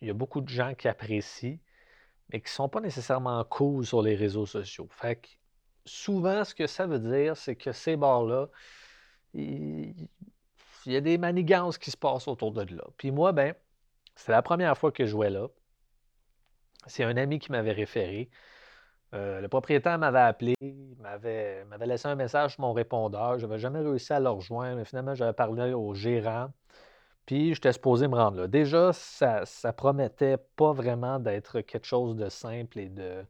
il 0.00 0.08
y 0.08 0.10
a 0.10 0.14
beaucoup 0.14 0.40
de 0.40 0.48
gens 0.48 0.74
qui 0.74 0.88
apprécient, 0.88 1.58
mais 2.32 2.40
qui 2.40 2.46
ne 2.46 2.50
sont 2.50 2.68
pas 2.68 2.80
nécessairement 2.80 3.42
cool 3.44 3.86
sur 3.86 4.02
les 4.02 4.14
réseaux 4.14 4.46
sociaux. 4.46 4.88
Fait 4.90 5.16
que 5.16 5.28
souvent, 5.84 6.44
ce 6.44 6.54
que 6.54 6.66
ça 6.66 6.86
veut 6.86 6.98
dire, 6.98 7.36
c'est 7.36 7.56
que 7.56 7.72
ces 7.72 7.96
bars-là, 7.96 8.48
il, 9.34 9.94
y 10.86 10.96
a 10.96 11.00
des 11.00 11.18
manigances 11.18 11.78
qui 11.78 11.90
se 11.90 11.96
passent 11.96 12.28
autour 12.28 12.52
de 12.52 12.74
là. 12.74 12.84
Puis 12.96 13.10
moi, 13.10 13.32
ben, 13.32 13.54
c'est 14.14 14.32
la 14.32 14.42
première 14.42 14.76
fois 14.76 14.92
que 14.92 15.04
je 15.04 15.10
jouais 15.10 15.30
là. 15.30 15.48
C'est 16.86 17.04
un 17.04 17.16
ami 17.16 17.38
qui 17.38 17.50
m'avait 17.52 17.72
référé. 17.72 18.30
Euh, 19.14 19.40
le 19.40 19.48
propriétaire 19.48 19.98
m'avait 19.98 20.18
appelé, 20.18 20.54
m'avait, 20.98 21.64
laissé 21.86 22.08
un 22.08 22.14
message 22.16 22.52
sur 22.54 22.60
mon 22.62 22.72
répondeur. 22.72 23.38
Je 23.38 23.46
n'avais 23.46 23.58
jamais 23.58 23.80
réussi 23.80 24.12
à 24.12 24.20
le 24.20 24.30
rejoindre, 24.30 24.76
mais 24.76 24.84
finalement, 24.84 25.14
j'avais 25.14 25.32
parlé 25.32 25.72
au 25.72 25.94
gérant. 25.94 26.50
Puis 27.26 27.54
j'étais 27.54 27.72
supposé 27.72 28.06
me 28.06 28.14
rendre 28.14 28.38
là. 28.38 28.46
Déjà, 28.46 28.92
ça, 28.92 29.44
ça 29.44 29.72
promettait 29.72 30.38
pas 30.54 30.72
vraiment 30.72 31.18
d'être 31.18 31.60
quelque 31.60 31.84
chose 31.84 32.14
de 32.16 32.28
simple 32.28 32.78
et 32.78 32.88
de, 32.88 33.26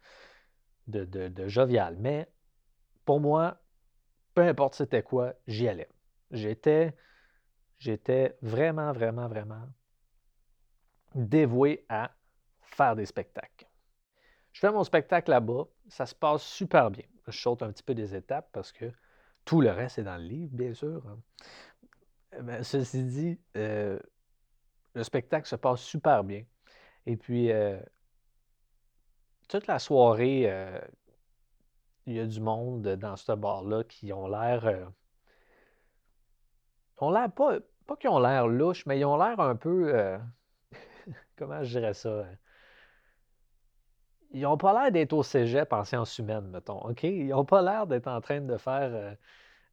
de, 0.87 1.49
jovial. 1.49 1.97
Mais 1.99 2.29
pour 3.07 3.21
moi, 3.21 3.59
peu 4.35 4.43
importe 4.43 4.75
c'était 4.75 5.03
quoi, 5.03 5.33
j'y 5.47 5.67
allais. 5.67 5.89
J'étais, 6.31 6.95
j'étais 7.79 8.37
vraiment, 8.43 8.93
vraiment, 8.93 9.29
vraiment 9.29 9.67
dévoué 11.15 11.87
à 11.89 12.11
faire 12.61 12.97
des 12.97 13.07
spectacles. 13.07 13.67
Je 14.53 14.61
fais 14.61 14.71
mon 14.71 14.85
spectacle 14.85 15.31
là-bas, 15.31 15.65
ça 15.89 16.05
se 16.05 16.15
passe 16.15 16.43
super 16.43 16.91
bien. 16.91 17.05
Je 17.29 17.39
saute 17.39 17.63
un 17.63 17.73
petit 17.73 17.83
peu 17.83 17.95
des 17.95 18.15
étapes 18.15 18.49
parce 18.53 18.73
que 18.73 18.93
tout 19.47 19.61
le 19.61 19.71
reste 19.71 19.99
est 19.99 20.03
dans 20.03 20.17
le 20.17 20.25
livre, 20.25 20.55
bien 20.55 20.75
sûr. 20.75 21.03
Hein. 22.37 22.43
Ben, 22.43 22.63
ceci 22.63 23.05
dit, 23.05 23.41
euh, 23.57 23.99
le 24.95 25.03
spectacle 25.03 25.49
se 25.49 25.57
passe 25.57 25.81
super 25.81 26.25
bien. 26.25 26.45
Et 27.07 27.17
puis, 27.17 27.51
euh, 27.53 27.79
toute 29.49 29.67
la 29.67 29.79
soirée, 29.79 30.51
euh, 30.51 30.81
il 32.07 32.15
y 32.15 32.21
a 32.21 32.27
du 32.27 32.41
monde 32.41 32.83
dans 32.83 33.17
ce 33.17 33.33
bar-là 33.33 33.85
qui 33.85 34.13
ont 34.13 34.29
l'air. 34.29 34.91
ont 36.99 37.11
l'air 37.11 37.31
pas, 37.33 37.59
pas 37.87 37.97
qu'ils 37.97 38.11
ont 38.11 38.19
l'air 38.19 38.47
louche, 38.49 38.87
mais 38.87 38.99
ils 38.99 39.05
ont 39.05 39.17
l'air 39.17 39.39
un 39.41 39.57
peu. 39.57 40.19
comment 41.37 41.63
je 41.63 41.79
dirais 41.79 41.95
ça? 41.95 42.25
Ils 44.31 44.43
n'ont 44.43 44.57
pas 44.57 44.73
l'air 44.73 44.93
d'être 44.93 45.13
au 45.13 45.23
cégep 45.23 45.73
en 45.73 45.85
sciences 45.85 46.19
humaines, 46.19 46.49
mettons. 46.49 46.81
OK? 46.81 47.05
Ils 47.05 47.29
n'ont 47.29 47.45
pas 47.45 47.63
l'air 47.63 47.87
d'être 47.87 48.09
en 48.09 48.21
train 48.21 48.41
de 48.41 48.57
faire 48.57 49.17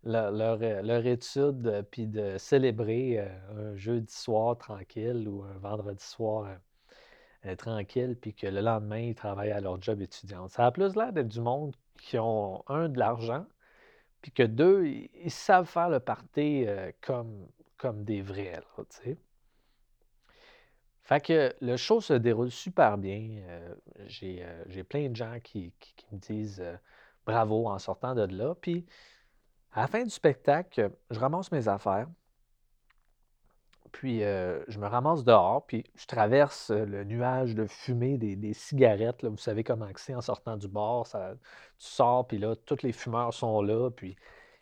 leur, 0.04 0.60
euh, 0.62 0.82
leur, 0.82 1.06
étude, 1.06 1.68
euh, 1.68 1.84
puis 1.84 2.08
de 2.08 2.38
célébrer 2.38 3.20
euh, 3.20 3.74
un 3.74 3.76
jeudi 3.76 4.14
soir 4.14 4.58
tranquille 4.58 5.28
ou 5.28 5.44
un 5.44 5.58
vendredi 5.60 6.04
soir 6.04 6.48
tranquille, 7.58 8.16
puis 8.22 8.34
que 8.34 8.48
le 8.48 8.62
lendemain, 8.62 9.00
ils 9.00 9.16
travaillent 9.16 9.52
à 9.52 9.60
leur 9.60 9.82
job 9.82 10.02
étudiant. 10.02 10.48
Ça 10.48 10.66
a 10.66 10.72
plus 10.72 10.96
l'air 10.96 11.12
d'être 11.12 11.28
du 11.28 11.42
monde 11.42 11.76
qui 12.00 12.18
ont, 12.18 12.64
un, 12.70 12.88
de 12.88 12.98
l'argent, 12.98 13.46
puis 14.22 14.32
que 14.32 14.44
deux, 14.44 14.86
ils, 14.88 15.30
savent 15.30 15.68
faire 15.68 15.90
le 15.90 16.00
party 16.00 16.66
comme, 17.02 17.46
comme 17.78 18.06
des 18.06 18.22
vrais, 18.22 18.62
tu 18.78 18.84
sais. 18.90 19.18
Fait 21.02 21.20
que 21.20 21.54
le 21.60 21.76
show 21.76 22.00
se 22.00 22.14
déroule 22.14 22.50
super 22.50 22.98
bien. 22.98 23.42
j'ai, 24.08 24.46
plein 24.88 25.10
de 25.10 25.16
gens 25.18 25.38
qui, 25.44 25.74
qui 25.82 26.06
me 26.14 26.20
disent 26.20 26.64
bravo 27.26 27.68
en 27.68 27.78
sortant 27.78 28.16
de 28.16 28.24
là. 28.34 28.56
Puis 28.56 28.86
à 29.74 29.82
la 29.82 29.88
fin 29.88 30.04
du 30.04 30.10
spectacle, 30.10 30.92
je 31.10 31.20
ramasse 31.20 31.52
mes 31.52 31.68
affaires, 31.68 32.08
puis 33.92 34.24
euh, 34.24 34.64
je 34.68 34.80
me 34.80 34.88
ramasse 34.88 35.24
dehors, 35.24 35.66
puis 35.66 35.86
je 35.96 36.06
traverse 36.08 36.72
euh, 36.72 36.86
le 36.86 37.04
nuage 37.04 37.56
de 37.56 37.66
fumée 37.68 38.18
des, 38.18 38.54
cigarettes. 38.54 39.24
Vous 39.24 39.38
savez 39.38 39.64
comment 39.64 39.88
c'est 39.96 40.16
en 40.16 40.22
sortant 40.22 40.58
du 40.58 40.68
bar. 40.68 41.08
Ça, 41.08 41.34
tu 41.80 41.88
sors, 41.88 42.28
puis 42.28 42.40
là, 42.40 42.56
tous 42.56 42.82
les 42.84 42.92
fumeurs 42.92 43.34
sont 43.34 43.62
là, 43.62 43.90
puis 43.92 44.16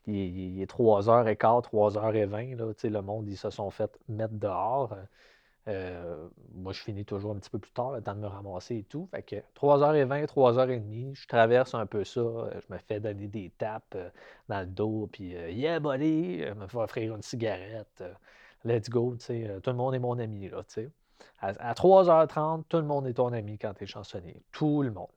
il, 0.05 0.61
est 0.61 0.69
3h15, 0.69 1.37
3h20. 1.71 2.55
Là, 2.57 2.73
le 2.83 3.01
monde, 3.01 3.27
ils 3.29 3.37
se 3.37 3.49
sont 3.49 3.69
fait 3.69 3.97
mettre 4.09 4.33
dehors. 4.33 4.95
Euh, 5.67 6.27
moi, 6.55 6.73
je 6.73 6.81
finis 6.81 7.05
toujours 7.05 7.31
un 7.31 7.35
petit 7.35 7.49
peu 7.49 7.59
plus 7.59 7.71
tard, 7.71 7.91
le 7.91 8.01
temps 8.01 8.15
de 8.15 8.19
me 8.19 8.27
ramasser 8.27 8.77
et 8.77 8.83
tout. 8.83 9.07
Fait 9.11 9.21
que 9.21 9.35
3h20, 9.55 10.25
3h30, 10.25 11.15
je 11.15 11.27
traverse 11.27 11.75
un 11.75 11.85
peu 11.85 12.03
ça. 12.03 12.19
Euh, 12.19 12.59
je 12.59 12.73
me 12.73 12.79
fais 12.79 12.99
donner 12.99 13.27
des 13.27 13.51
tapes 13.57 13.95
euh, 13.95 14.09
dans 14.49 14.61
le 14.61 14.65
dos. 14.65 15.07
Puis, 15.11 15.29
yeah, 15.33 15.79
buddy, 15.79 16.39
je 16.39 16.53
me 16.53 16.67
fais 16.67 16.77
offrir 16.77 17.15
une 17.15 17.21
cigarette. 17.21 18.03
let's 18.65 18.89
go, 18.89 19.15
tu 19.19 19.25
sais. 19.25 19.59
tout 19.61 19.69
le 19.69 19.75
monde 19.75 19.93
est 19.93 19.99
mon 19.99 20.17
ami, 20.17 20.49
là, 20.49 20.63
tu 20.63 20.73
sais. 20.73 20.89
À, 21.39 21.73
3h30, 21.73 22.63
tout 22.67 22.77
le 22.77 22.83
monde 22.83 23.07
est 23.07 23.13
ton 23.13 23.31
ami 23.33 23.57
quand 23.57 23.73
tu 23.75 23.83
es 23.83 23.87
chansonnier. 23.87 24.41
Tout 24.51 24.81
le 24.81 24.91
monde. 24.91 25.09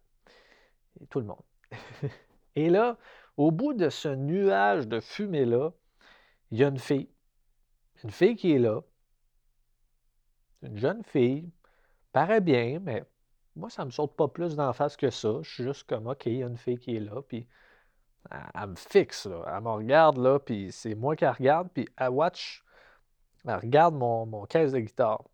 tout 1.09 1.21
le 1.21 1.27
monde. 1.27 1.43
et 2.57 2.69
là, 2.69 2.99
au 3.39 3.51
bout 3.51 3.73
de 3.73 3.89
ce 3.89 4.09
nuage 4.09 4.89
de 4.89 5.01
fumée-là, 5.01 5.71
il 6.51 6.59
y 6.59 6.65
a 6.65 6.69
une 6.69 6.79
fille. 6.79 7.09
Une 8.03 8.11
fille 8.11 8.37
qui 8.37 8.53
est 8.53 8.59
là 8.59 8.83
une 10.64 10.78
jeune 10.78 11.02
fille, 11.04 11.50
paraît 12.12 12.40
bien, 12.40 12.78
mais 12.80 13.04
moi, 13.56 13.71
ça 13.71 13.83
ne 13.83 13.87
me 13.87 13.90
saute 13.90 14.16
pas 14.16 14.28
plus 14.28 14.56
d'en 14.56 14.73
face 14.73 14.97
que 14.97 15.11
ça. 15.11 15.38
Je 15.42 15.50
suis 15.50 15.64
juste 15.64 15.85
comme, 15.88 16.06
OK, 16.06 16.26
il 16.26 16.38
y 16.38 16.42
a 16.42 16.47
une 16.47 16.56
fille 16.56 16.78
qui 16.78 16.97
est 16.97 17.00
là, 17.00 17.23
puis 17.23 17.47
elle, 18.30 18.71
me 18.71 18.75
fixe, 18.75 19.26
là. 19.26 19.44
Elle 19.47 19.62
me 19.62 19.71
regarde, 19.71 20.18
là, 20.18 20.38
puis 20.38 20.73
c'est 20.73 20.94
moi 20.94 21.14
qui 21.16 21.25
la 21.25 21.33
regarde, 21.33 21.68
puis 21.73 21.88
elle 21.97 22.09
watch, 22.09 22.64
elle 23.47 23.56
regarde 23.56 23.94
mon, 23.94 24.26
mon 24.26 24.44
caisse 24.47 24.73
de 24.73 24.80
guitare. 24.80 25.25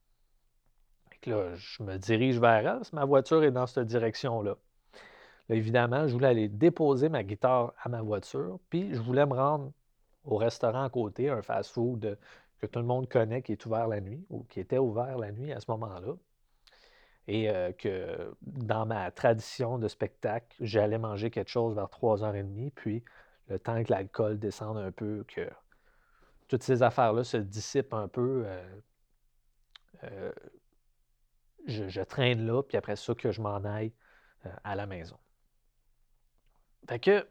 Et 1.22 1.30
là, 1.30 1.54
je 1.54 1.82
me 1.82 1.96
dirige 1.96 2.38
vers 2.38 2.66
elle, 2.66 2.82
ma 2.92 3.04
voiture 3.04 3.42
est 3.44 3.50
dans 3.50 3.66
cette 3.66 3.86
direction-là. 3.86 4.56
Là, 5.48 5.54
évidemment, 5.54 6.06
je 6.08 6.12
voulais 6.14 6.28
aller 6.28 6.48
déposer 6.48 7.08
ma 7.08 7.22
guitare 7.22 7.72
à 7.82 7.88
ma 7.88 8.02
voiture, 8.02 8.58
puis 8.68 8.94
je 8.94 9.00
voulais 9.00 9.26
me 9.26 9.34
rendre 9.34 9.72
au 10.24 10.36
restaurant 10.36 10.84
à 10.84 10.90
côté, 10.90 11.28
un 11.30 11.42
fast-food 11.42 12.18
que 12.60 12.66
tout 12.66 12.78
le 12.78 12.84
monde 12.84 13.08
connaît, 13.08 13.42
qui 13.42 13.52
est 13.52 13.66
ouvert 13.66 13.88
la 13.88 14.00
nuit, 14.00 14.24
ou 14.28 14.44
qui 14.44 14.60
était 14.60 14.78
ouvert 14.78 15.18
la 15.18 15.32
nuit 15.32 15.52
à 15.52 15.60
ce 15.60 15.70
moment-là. 15.70 16.14
Et 17.26 17.48
euh, 17.48 17.72
que 17.72 18.34
dans 18.42 18.86
ma 18.86 19.10
tradition 19.10 19.78
de 19.78 19.88
spectacle, 19.88 20.56
j'allais 20.60 20.98
manger 20.98 21.30
quelque 21.30 21.50
chose 21.50 21.74
vers 21.74 21.86
3h30, 21.86 22.72
puis 22.72 23.04
le 23.48 23.58
temps 23.58 23.82
que 23.82 23.90
l'alcool 23.90 24.38
descende 24.38 24.78
un 24.78 24.92
peu, 24.92 25.24
que 25.28 25.48
toutes 26.48 26.62
ces 26.62 26.82
affaires-là 26.82 27.24
se 27.24 27.36
dissipent 27.36 27.94
un 27.94 28.08
peu, 28.08 28.42
euh, 28.46 28.80
euh, 30.04 30.32
je, 31.66 32.02
traîne 32.02 32.46
là, 32.46 32.62
puis 32.62 32.76
après 32.76 32.96
ça, 32.96 33.14
que 33.14 33.30
je 33.30 33.40
m'en 33.40 33.64
aille 33.64 33.92
à 34.64 34.74
la 34.74 34.86
maison. 34.86 35.18
Fait 36.88 36.98
que 36.98 37.26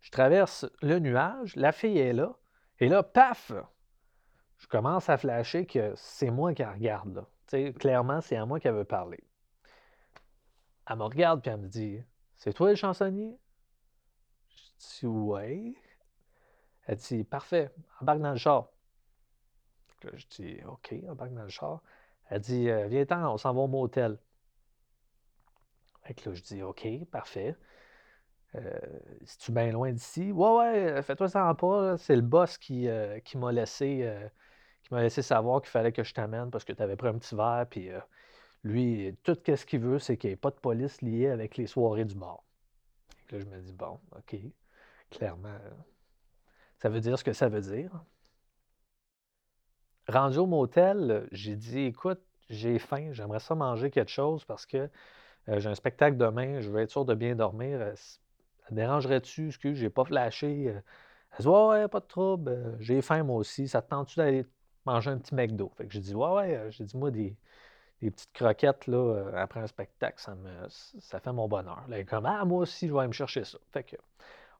je 0.00 0.10
traverse 0.10 0.66
le 0.82 0.98
nuage, 0.98 1.54
la 1.56 1.72
fille 1.72 1.98
est 1.98 2.12
là, 2.12 2.36
et 2.80 2.88
là, 2.88 3.02
paf! 3.02 3.52
Je 4.60 4.66
commence 4.66 5.08
à 5.08 5.16
flasher 5.16 5.66
que 5.66 5.92
c'est 5.96 6.30
moi 6.30 6.54
qui 6.54 6.62
la 6.62 6.72
regarde. 6.72 7.26
Là. 7.50 7.72
clairement, 7.72 8.20
c'est 8.20 8.36
à 8.36 8.46
moi 8.46 8.60
qu'elle 8.60 8.74
veut 8.74 8.84
parler. 8.84 9.24
Elle 10.88 10.96
me 10.96 11.04
regarde 11.04 11.40
puis 11.40 11.50
elle 11.50 11.60
me 11.60 11.68
dit 11.68 12.02
C'est 12.36 12.52
toi 12.52 12.68
le 12.70 12.76
chansonnier? 12.76 13.36
Je 14.48 15.00
dis 15.00 15.06
Ouais. 15.06 15.74
Elle 16.86 16.96
dit 16.96 17.24
Parfait, 17.24 17.70
embarque 18.00 18.20
dans 18.20 18.32
le 18.32 18.38
char. 18.38 18.68
je 20.02 20.26
dis 20.26 20.58
OK, 20.66 20.94
embarque 21.08 21.32
dans 21.32 21.44
le 21.44 21.48
char. 21.48 21.82
Elle 22.28 22.40
dit 22.40 22.68
euh, 22.68 22.86
Viens-t'en, 22.86 23.32
on 23.32 23.38
s'en 23.38 23.54
va 23.54 23.60
au 23.60 23.66
motel. 23.66 24.18
Fait 26.02 26.14
que 26.14 26.28
là, 26.28 26.34
je 26.34 26.42
dis 26.42 26.62
OK, 26.62 26.86
parfait. 27.10 27.56
Euh, 28.56 28.78
si 29.24 29.38
tu 29.38 29.52
bien 29.52 29.70
loin 29.70 29.92
d'ici? 29.92 30.32
Ouais, 30.32 30.50
ouais, 30.58 31.02
fais-toi 31.02 31.28
ça 31.28 31.54
pas. 31.54 31.96
C'est 31.96 32.16
le 32.16 32.22
boss 32.22 32.58
qui, 32.58 32.88
euh, 32.88 33.20
qui 33.20 33.38
m'a 33.38 33.52
laissé 33.52 34.00
euh, 34.02 34.28
qui 34.82 34.94
m'a 34.94 35.02
laissé 35.02 35.22
savoir 35.22 35.60
qu'il 35.60 35.70
fallait 35.70 35.92
que 35.92 36.02
je 36.02 36.14
t'amène 36.14 36.50
parce 36.50 36.64
que 36.64 36.72
tu 36.72 36.82
avais 36.82 36.96
pris 36.96 37.08
un 37.08 37.18
petit 37.18 37.34
verre. 37.34 37.66
Puis 37.68 37.90
lui, 38.64 39.16
tout 39.22 39.36
ce 39.46 39.64
qu'il 39.64 39.80
veut, 39.80 39.98
c'est 39.98 40.16
qu'il 40.16 40.30
n'y 40.30 40.34
ait 40.34 40.36
pas 40.36 40.50
de 40.50 40.56
police 40.56 41.00
liée 41.02 41.28
avec 41.28 41.56
les 41.56 41.66
soirées 41.66 42.04
du 42.04 42.14
bar. 42.14 42.42
là, 43.30 43.38
je 43.38 43.44
me 43.44 43.58
dis, 43.60 43.72
bon, 43.72 43.98
OK, 44.16 44.36
clairement, 45.10 45.58
ça 46.78 46.88
veut 46.88 47.00
dire 47.00 47.18
ce 47.18 47.24
que 47.24 47.32
ça 47.32 47.48
veut 47.48 47.60
dire. 47.60 47.92
Rendu 50.08 50.38
au 50.38 50.46
motel, 50.46 51.28
j'ai 51.30 51.56
dit, 51.56 51.80
écoute, 51.80 52.20
j'ai 52.48 52.78
faim, 52.78 53.12
j'aimerais 53.12 53.38
ça 53.38 53.54
manger 53.54 53.90
quelque 53.90 54.10
chose 54.10 54.44
parce 54.44 54.66
que 54.66 54.90
j'ai 55.46 55.68
un 55.68 55.74
spectacle 55.74 56.16
demain, 56.16 56.60
je 56.60 56.68
veux 56.68 56.80
être 56.80 56.90
sûr 56.90 57.04
de 57.04 57.14
bien 57.14 57.34
dormir. 57.34 57.80
ça 57.96 58.74
dérangerait-tu? 58.74 59.48
Excuse, 59.48 59.78
j'ai 59.78 59.90
pas 59.90 60.04
flashé. 60.04 60.64
Elle 60.64 60.82
dit 61.38 61.48
Ouais, 61.48 61.68
ouais, 61.68 61.88
pas 61.88 62.00
de 62.00 62.06
trouble, 62.06 62.76
j'ai 62.80 63.02
faim 63.02 63.22
moi 63.22 63.36
aussi. 63.36 63.68
Ça 63.68 63.82
te 63.82 63.90
tente-tu 63.90 64.16
d'aller 64.16 64.46
manger 64.86 65.10
un 65.10 65.18
petit 65.18 65.34
McDo? 65.34 65.70
Fait 65.76 65.86
que 65.86 65.92
j'ai 65.92 66.00
dit 66.00 66.14
Ouais, 66.14 66.30
ouais, 66.30 66.66
j'ai 66.70 66.84
dit 66.84 66.96
moi 66.96 67.10
des, 67.10 67.36
petites 68.00 68.32
croquettes 68.32 68.86
là, 68.86 69.30
après 69.36 69.60
un 69.60 69.66
spectacle, 69.66 70.20
ça 70.20 70.34
me 70.34 70.68
ça 70.68 71.20
fait 71.20 71.32
mon 71.32 71.48
bonheur. 71.48 71.84
Là, 71.88 72.02
comme 72.04 72.26
Ah, 72.26 72.44
moi 72.44 72.60
aussi, 72.60 72.88
je 72.88 72.92
vais 72.92 73.00
aller 73.00 73.08
me 73.08 73.12
chercher 73.12 73.44
ça. 73.44 73.58
Fait 73.72 73.84
que 73.84 73.96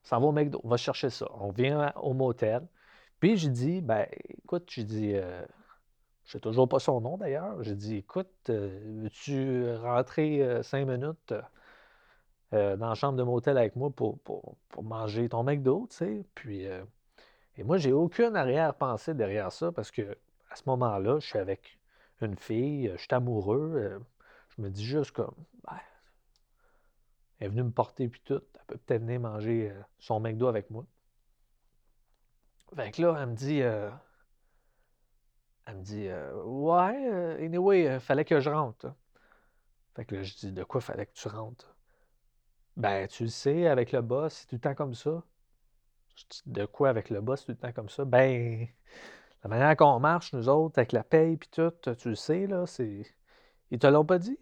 on 0.03 0.07
s'en 0.07 0.19
va 0.19 0.27
au 0.27 0.31
McDo, 0.31 0.61
on 0.63 0.69
va 0.69 0.77
chercher 0.77 1.09
ça. 1.09 1.27
On 1.35 1.51
vient 1.51 1.93
au 1.95 2.13
motel. 2.13 2.67
Puis 3.19 3.37
j'ai 3.37 3.49
dit, 3.49 3.81
ben 3.81 4.07
écoute, 4.29 4.65
j'ai 4.69 4.83
dit, 4.83 5.13
euh, 5.15 5.43
je 6.25 6.33
sais 6.33 6.39
toujours 6.39 6.67
pas 6.67 6.79
son 6.79 7.01
nom 7.01 7.17
d'ailleurs. 7.17 7.63
J'ai 7.63 7.75
dit, 7.75 7.97
écoute, 7.97 8.31
euh, 8.49 8.79
veux-tu 9.03 9.75
rentrer 9.75 10.41
euh, 10.43 10.63
cinq 10.63 10.87
minutes 10.87 11.33
dans 12.51 12.89
la 12.89 12.95
chambre 12.95 13.17
de 13.17 13.23
motel 13.23 13.57
avec 13.57 13.75
moi 13.77 13.89
pour, 13.91 14.19
manger 14.81 15.29
ton 15.29 15.43
McDo, 15.43 15.87
tu 15.89 15.97
sais? 15.97 16.25
Puis, 16.35 16.67
et 17.57 17.63
moi, 17.63 17.77
j'ai 17.77 17.91
aucune 17.91 18.35
arrière-pensée 18.35 19.13
derrière 19.13 19.51
ça 19.51 19.71
parce 19.71 19.91
que 19.91 20.17
à 20.49 20.55
ce 20.55 20.63
moment-là, 20.67 21.19
je 21.19 21.27
suis 21.27 21.39
avec 21.39 21.79
une 22.21 22.35
fille, 22.35 22.91
je 22.95 23.01
suis 23.01 23.13
amoureux. 23.13 24.01
je 24.49 24.61
me 24.61 24.69
dis 24.69 24.85
juste 24.85 25.11
comme, 25.11 25.33
ben, 25.65 25.77
elle 27.39 27.47
est 27.47 27.49
venue 27.49 27.63
me 27.63 27.71
porter 27.71 28.09
puis 28.09 28.21
tout. 28.23 28.41
Elle 28.53 28.65
peut 28.67 28.77
peut-être 28.77 29.01
venir 29.01 29.19
manger 29.19 29.73
son 29.99 30.19
McDo 30.19 30.47
avec 30.47 30.69
moi. 30.69 30.85
Fait 32.75 32.91
que 32.91 33.01
là, 33.01 33.17
elle 33.19 33.27
me 33.27 33.35
dit, 33.35 33.61
euh, 33.61 33.89
elle 35.65 35.77
me 35.77 35.81
dit, 35.83 36.07
euh, 36.07 36.41
ouais, 36.43 37.11
euh, 37.11 37.45
anyway, 37.45 37.99
fallait 37.99 38.23
que 38.23 38.39
je 38.39 38.49
rentre. 38.49 38.93
Fait 39.95 40.05
que 40.05 40.15
là, 40.15 40.23
je 40.23 40.35
dis, 40.35 40.51
de 40.53 40.63
quoi 40.63 40.79
fallait 40.79 41.05
que 41.05 41.13
tu 41.13 41.27
rentres? 41.27 41.75
Ben, 42.77 43.07
tu 43.09 43.23
le 43.23 43.29
sais, 43.29 43.67
avec 43.67 43.91
le 43.91 44.01
boss, 44.01 44.33
c'est 44.33 44.47
tout 44.47 44.55
le 44.55 44.61
temps 44.61 44.75
comme 44.75 44.93
ça. 44.93 45.21
Dis, 46.15 46.41
de 46.45 46.65
quoi 46.65 46.89
avec 46.89 47.09
le 47.09 47.21
boss, 47.21 47.45
tout 47.45 47.51
le 47.51 47.57
temps 47.57 47.71
comme 47.71 47.89
ça? 47.89 48.05
Ben, 48.05 48.67
la 49.43 49.49
manière 49.49 49.75
qu'on 49.75 49.99
marche, 49.99 50.33
nous 50.33 50.49
autres, 50.49 50.79
avec 50.79 50.91
la 50.91 51.03
paye 51.03 51.37
puis 51.37 51.49
tout, 51.49 51.71
tu 51.97 52.09
le 52.09 52.15
sais, 52.15 52.47
là, 52.47 52.65
c'est. 52.65 53.03
Ils 53.71 53.79
te 53.79 53.87
l'ont 53.87 54.05
pas 54.05 54.19
dit? 54.19 54.37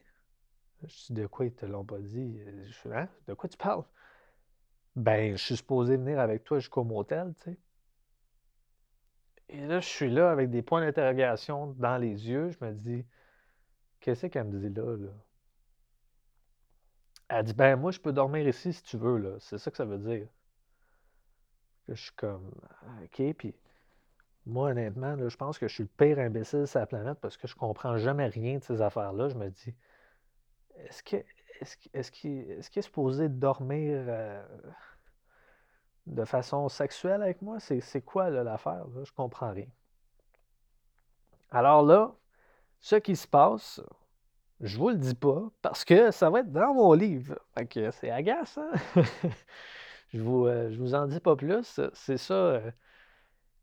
Je 0.83 1.05
dis, 1.07 1.13
de 1.13 1.27
quoi 1.27 1.45
ils 1.45 1.53
te 1.53 1.65
l'ont 1.65 1.85
pas 1.85 1.99
dit? 1.99 2.39
Je 2.65 2.89
hein? 2.89 3.09
De 3.27 3.33
quoi 3.33 3.49
tu 3.49 3.57
parles? 3.57 3.83
Ben, 4.95 5.37
je 5.37 5.43
suis 5.43 5.57
supposé 5.57 5.97
venir 5.97 6.19
avec 6.19 6.43
toi 6.43 6.59
jusqu'au 6.59 6.83
motel, 6.83 7.33
tu 7.37 7.51
sais. 7.51 7.57
Et 9.49 9.65
là, 9.65 9.79
je 9.79 9.87
suis 9.87 10.09
là 10.09 10.31
avec 10.31 10.49
des 10.51 10.61
points 10.61 10.81
d'interrogation 10.81 11.67
dans 11.77 11.97
les 11.97 12.29
yeux. 12.29 12.51
Je 12.51 12.63
me 12.63 12.71
dis, 12.71 13.05
qu'est-ce 13.99 14.27
qu'elle 14.27 14.45
me 14.45 14.59
dit 14.59 14.69
là? 14.73 14.95
Elle 17.29 17.45
dit, 17.45 17.53
ben 17.53 17.75
moi, 17.75 17.91
je 17.91 17.99
peux 17.99 18.13
dormir 18.13 18.47
ici 18.47 18.73
si 18.73 18.83
tu 18.83 18.97
veux, 18.97 19.17
là. 19.17 19.37
C'est 19.39 19.57
ça 19.57 19.71
que 19.71 19.77
ça 19.77 19.85
veut 19.85 19.97
dire. 19.97 20.27
Je 21.95 22.01
suis 22.01 22.11
comme, 22.15 22.51
OK, 23.03 23.33
puis 23.37 23.55
moi, 24.45 24.69
honnêtement, 24.69 25.15
je 25.27 25.37
pense 25.37 25.57
que 25.57 25.67
je 25.67 25.73
suis 25.73 25.83
le 25.83 25.89
pire 25.89 26.19
imbécile 26.19 26.67
sur 26.67 26.79
la 26.79 26.85
planète 26.85 27.19
parce 27.21 27.37
que 27.37 27.47
je 27.47 27.55
comprends 27.55 27.97
jamais 27.97 28.27
rien 28.27 28.57
de 28.57 28.63
ces 28.63 28.81
affaires-là. 28.81 29.29
Je 29.29 29.35
me 29.35 29.49
dis, 29.49 29.75
est-ce 30.75 31.03
que 31.03 31.17
est-ce 31.93 32.11
qu'il 32.11 32.51
est, 32.51 32.81
supposé 32.81 33.27
dormir 33.27 34.05
euh, 34.07 34.41
de 36.07 36.23
façon 36.23 36.69
sexuelle 36.69 37.21
avec 37.21 37.41
moi? 37.41 37.59
C'est 37.59 38.01
quoi 38.01 38.29
l'affaire? 38.29 38.85
Je 39.03 39.11
comprends 39.11 39.51
rien. 39.51 39.67
Alors 41.51 41.83
là, 41.83 42.13
ce 42.79 42.95
qui 42.95 43.15
se 43.15 43.27
passe, 43.27 43.81
je 44.61 44.77
vous 44.77 44.89
le 44.89 44.95
dis 44.95 45.15
pas 45.15 45.49
parce 45.61 45.83
que 45.83 46.11
ça 46.11 46.29
va 46.29 46.41
être 46.41 46.51
dans 46.51 46.73
mon 46.73 46.93
livre. 46.93 47.37
C'est 47.91 48.09
agaçant. 48.09 48.69
je, 50.13 50.21
vous, 50.21 50.47
euh, 50.47 50.71
je 50.71 50.77
vous 50.77 50.95
en 50.95 51.07
dis 51.07 51.19
pas 51.19 51.35
plus. 51.35 51.79
C'est 51.93 52.17
ça 52.17 52.33
euh, 52.33 52.71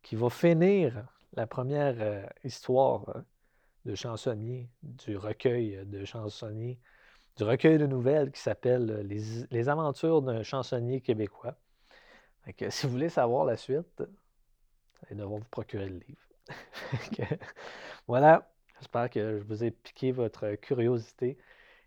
qui 0.02 0.16
va 0.16 0.30
finir 0.30 1.06
la 1.34 1.46
première 1.46 1.96
euh, 2.00 2.26
histoire 2.44 3.24
de 3.84 3.94
chansonnier, 3.94 4.68
du 4.82 5.16
recueil 5.16 5.84
de 5.86 6.04
chansonniers, 6.04 6.80
du 7.36 7.44
recueil 7.44 7.78
de 7.78 7.86
nouvelles 7.86 8.32
qui 8.32 8.40
s'appelle 8.40 9.06
les, 9.06 9.68
aventures 9.68 10.22
d'un 10.22 10.42
chansonnier 10.42 11.00
québécois 11.00 11.56
si 12.70 12.86
vous 12.86 12.92
voulez 12.92 13.08
savoir 13.08 13.44
la 13.44 13.56
suite, 13.56 14.04
allez 15.06 15.16
devoir 15.16 15.40
vous 15.40 15.48
procurer 15.50 15.88
le 15.88 15.98
livre. 15.98 16.28
voilà, 18.06 18.48
j'espère 18.78 19.10
que 19.10 19.38
je 19.38 19.42
vous 19.42 19.64
ai 19.64 19.72
piqué 19.72 20.12
votre 20.12 20.54
curiosité 20.54 21.38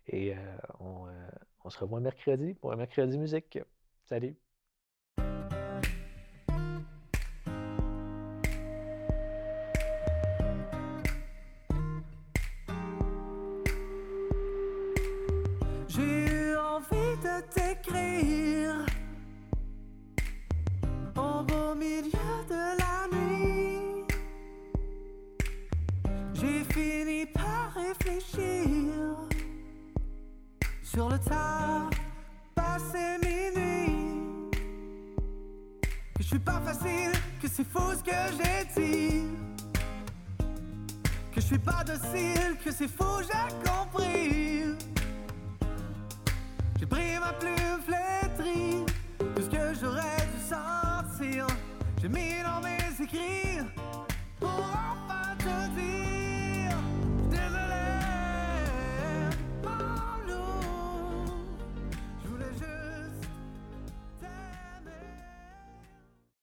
et 0.06 0.34
on 0.80 1.70
se 1.70 1.78
revoit 1.78 2.00
mercredi 2.00 2.52
pour 2.52 2.72
un 2.72 2.76
mercredi 2.76 3.16
musique. 3.16 3.58
Salut! 4.04 4.49
Suis 36.30 36.38
pas 36.38 36.60
facile, 36.60 37.10
que 37.42 37.48
c'est 37.48 37.66
faux 37.66 37.92
ce 37.92 38.04
que 38.04 38.12
j'ai 38.38 38.80
dit. 38.80 39.24
Que 41.34 41.40
je 41.40 41.46
suis 41.46 41.58
pas 41.58 41.82
docile, 41.84 42.56
que 42.64 42.70
c'est 42.70 42.86
faux, 42.86 43.20
j'ai 43.20 43.68
compris. 43.68 44.62
J'ai 46.78 46.86
pris 46.86 47.18
ma 47.18 47.32
plume 47.32 47.80
flétrie, 47.84 48.86
tout 49.18 49.42
ce 49.42 49.48
que 49.48 49.74
j'aurais 49.80 50.28
dû 50.32 50.40
sentir. 50.48 51.48
J'ai 52.00 52.08
mis 52.08 52.42
dans 52.44 52.60
mes 52.60 53.04
écrits 53.04 53.66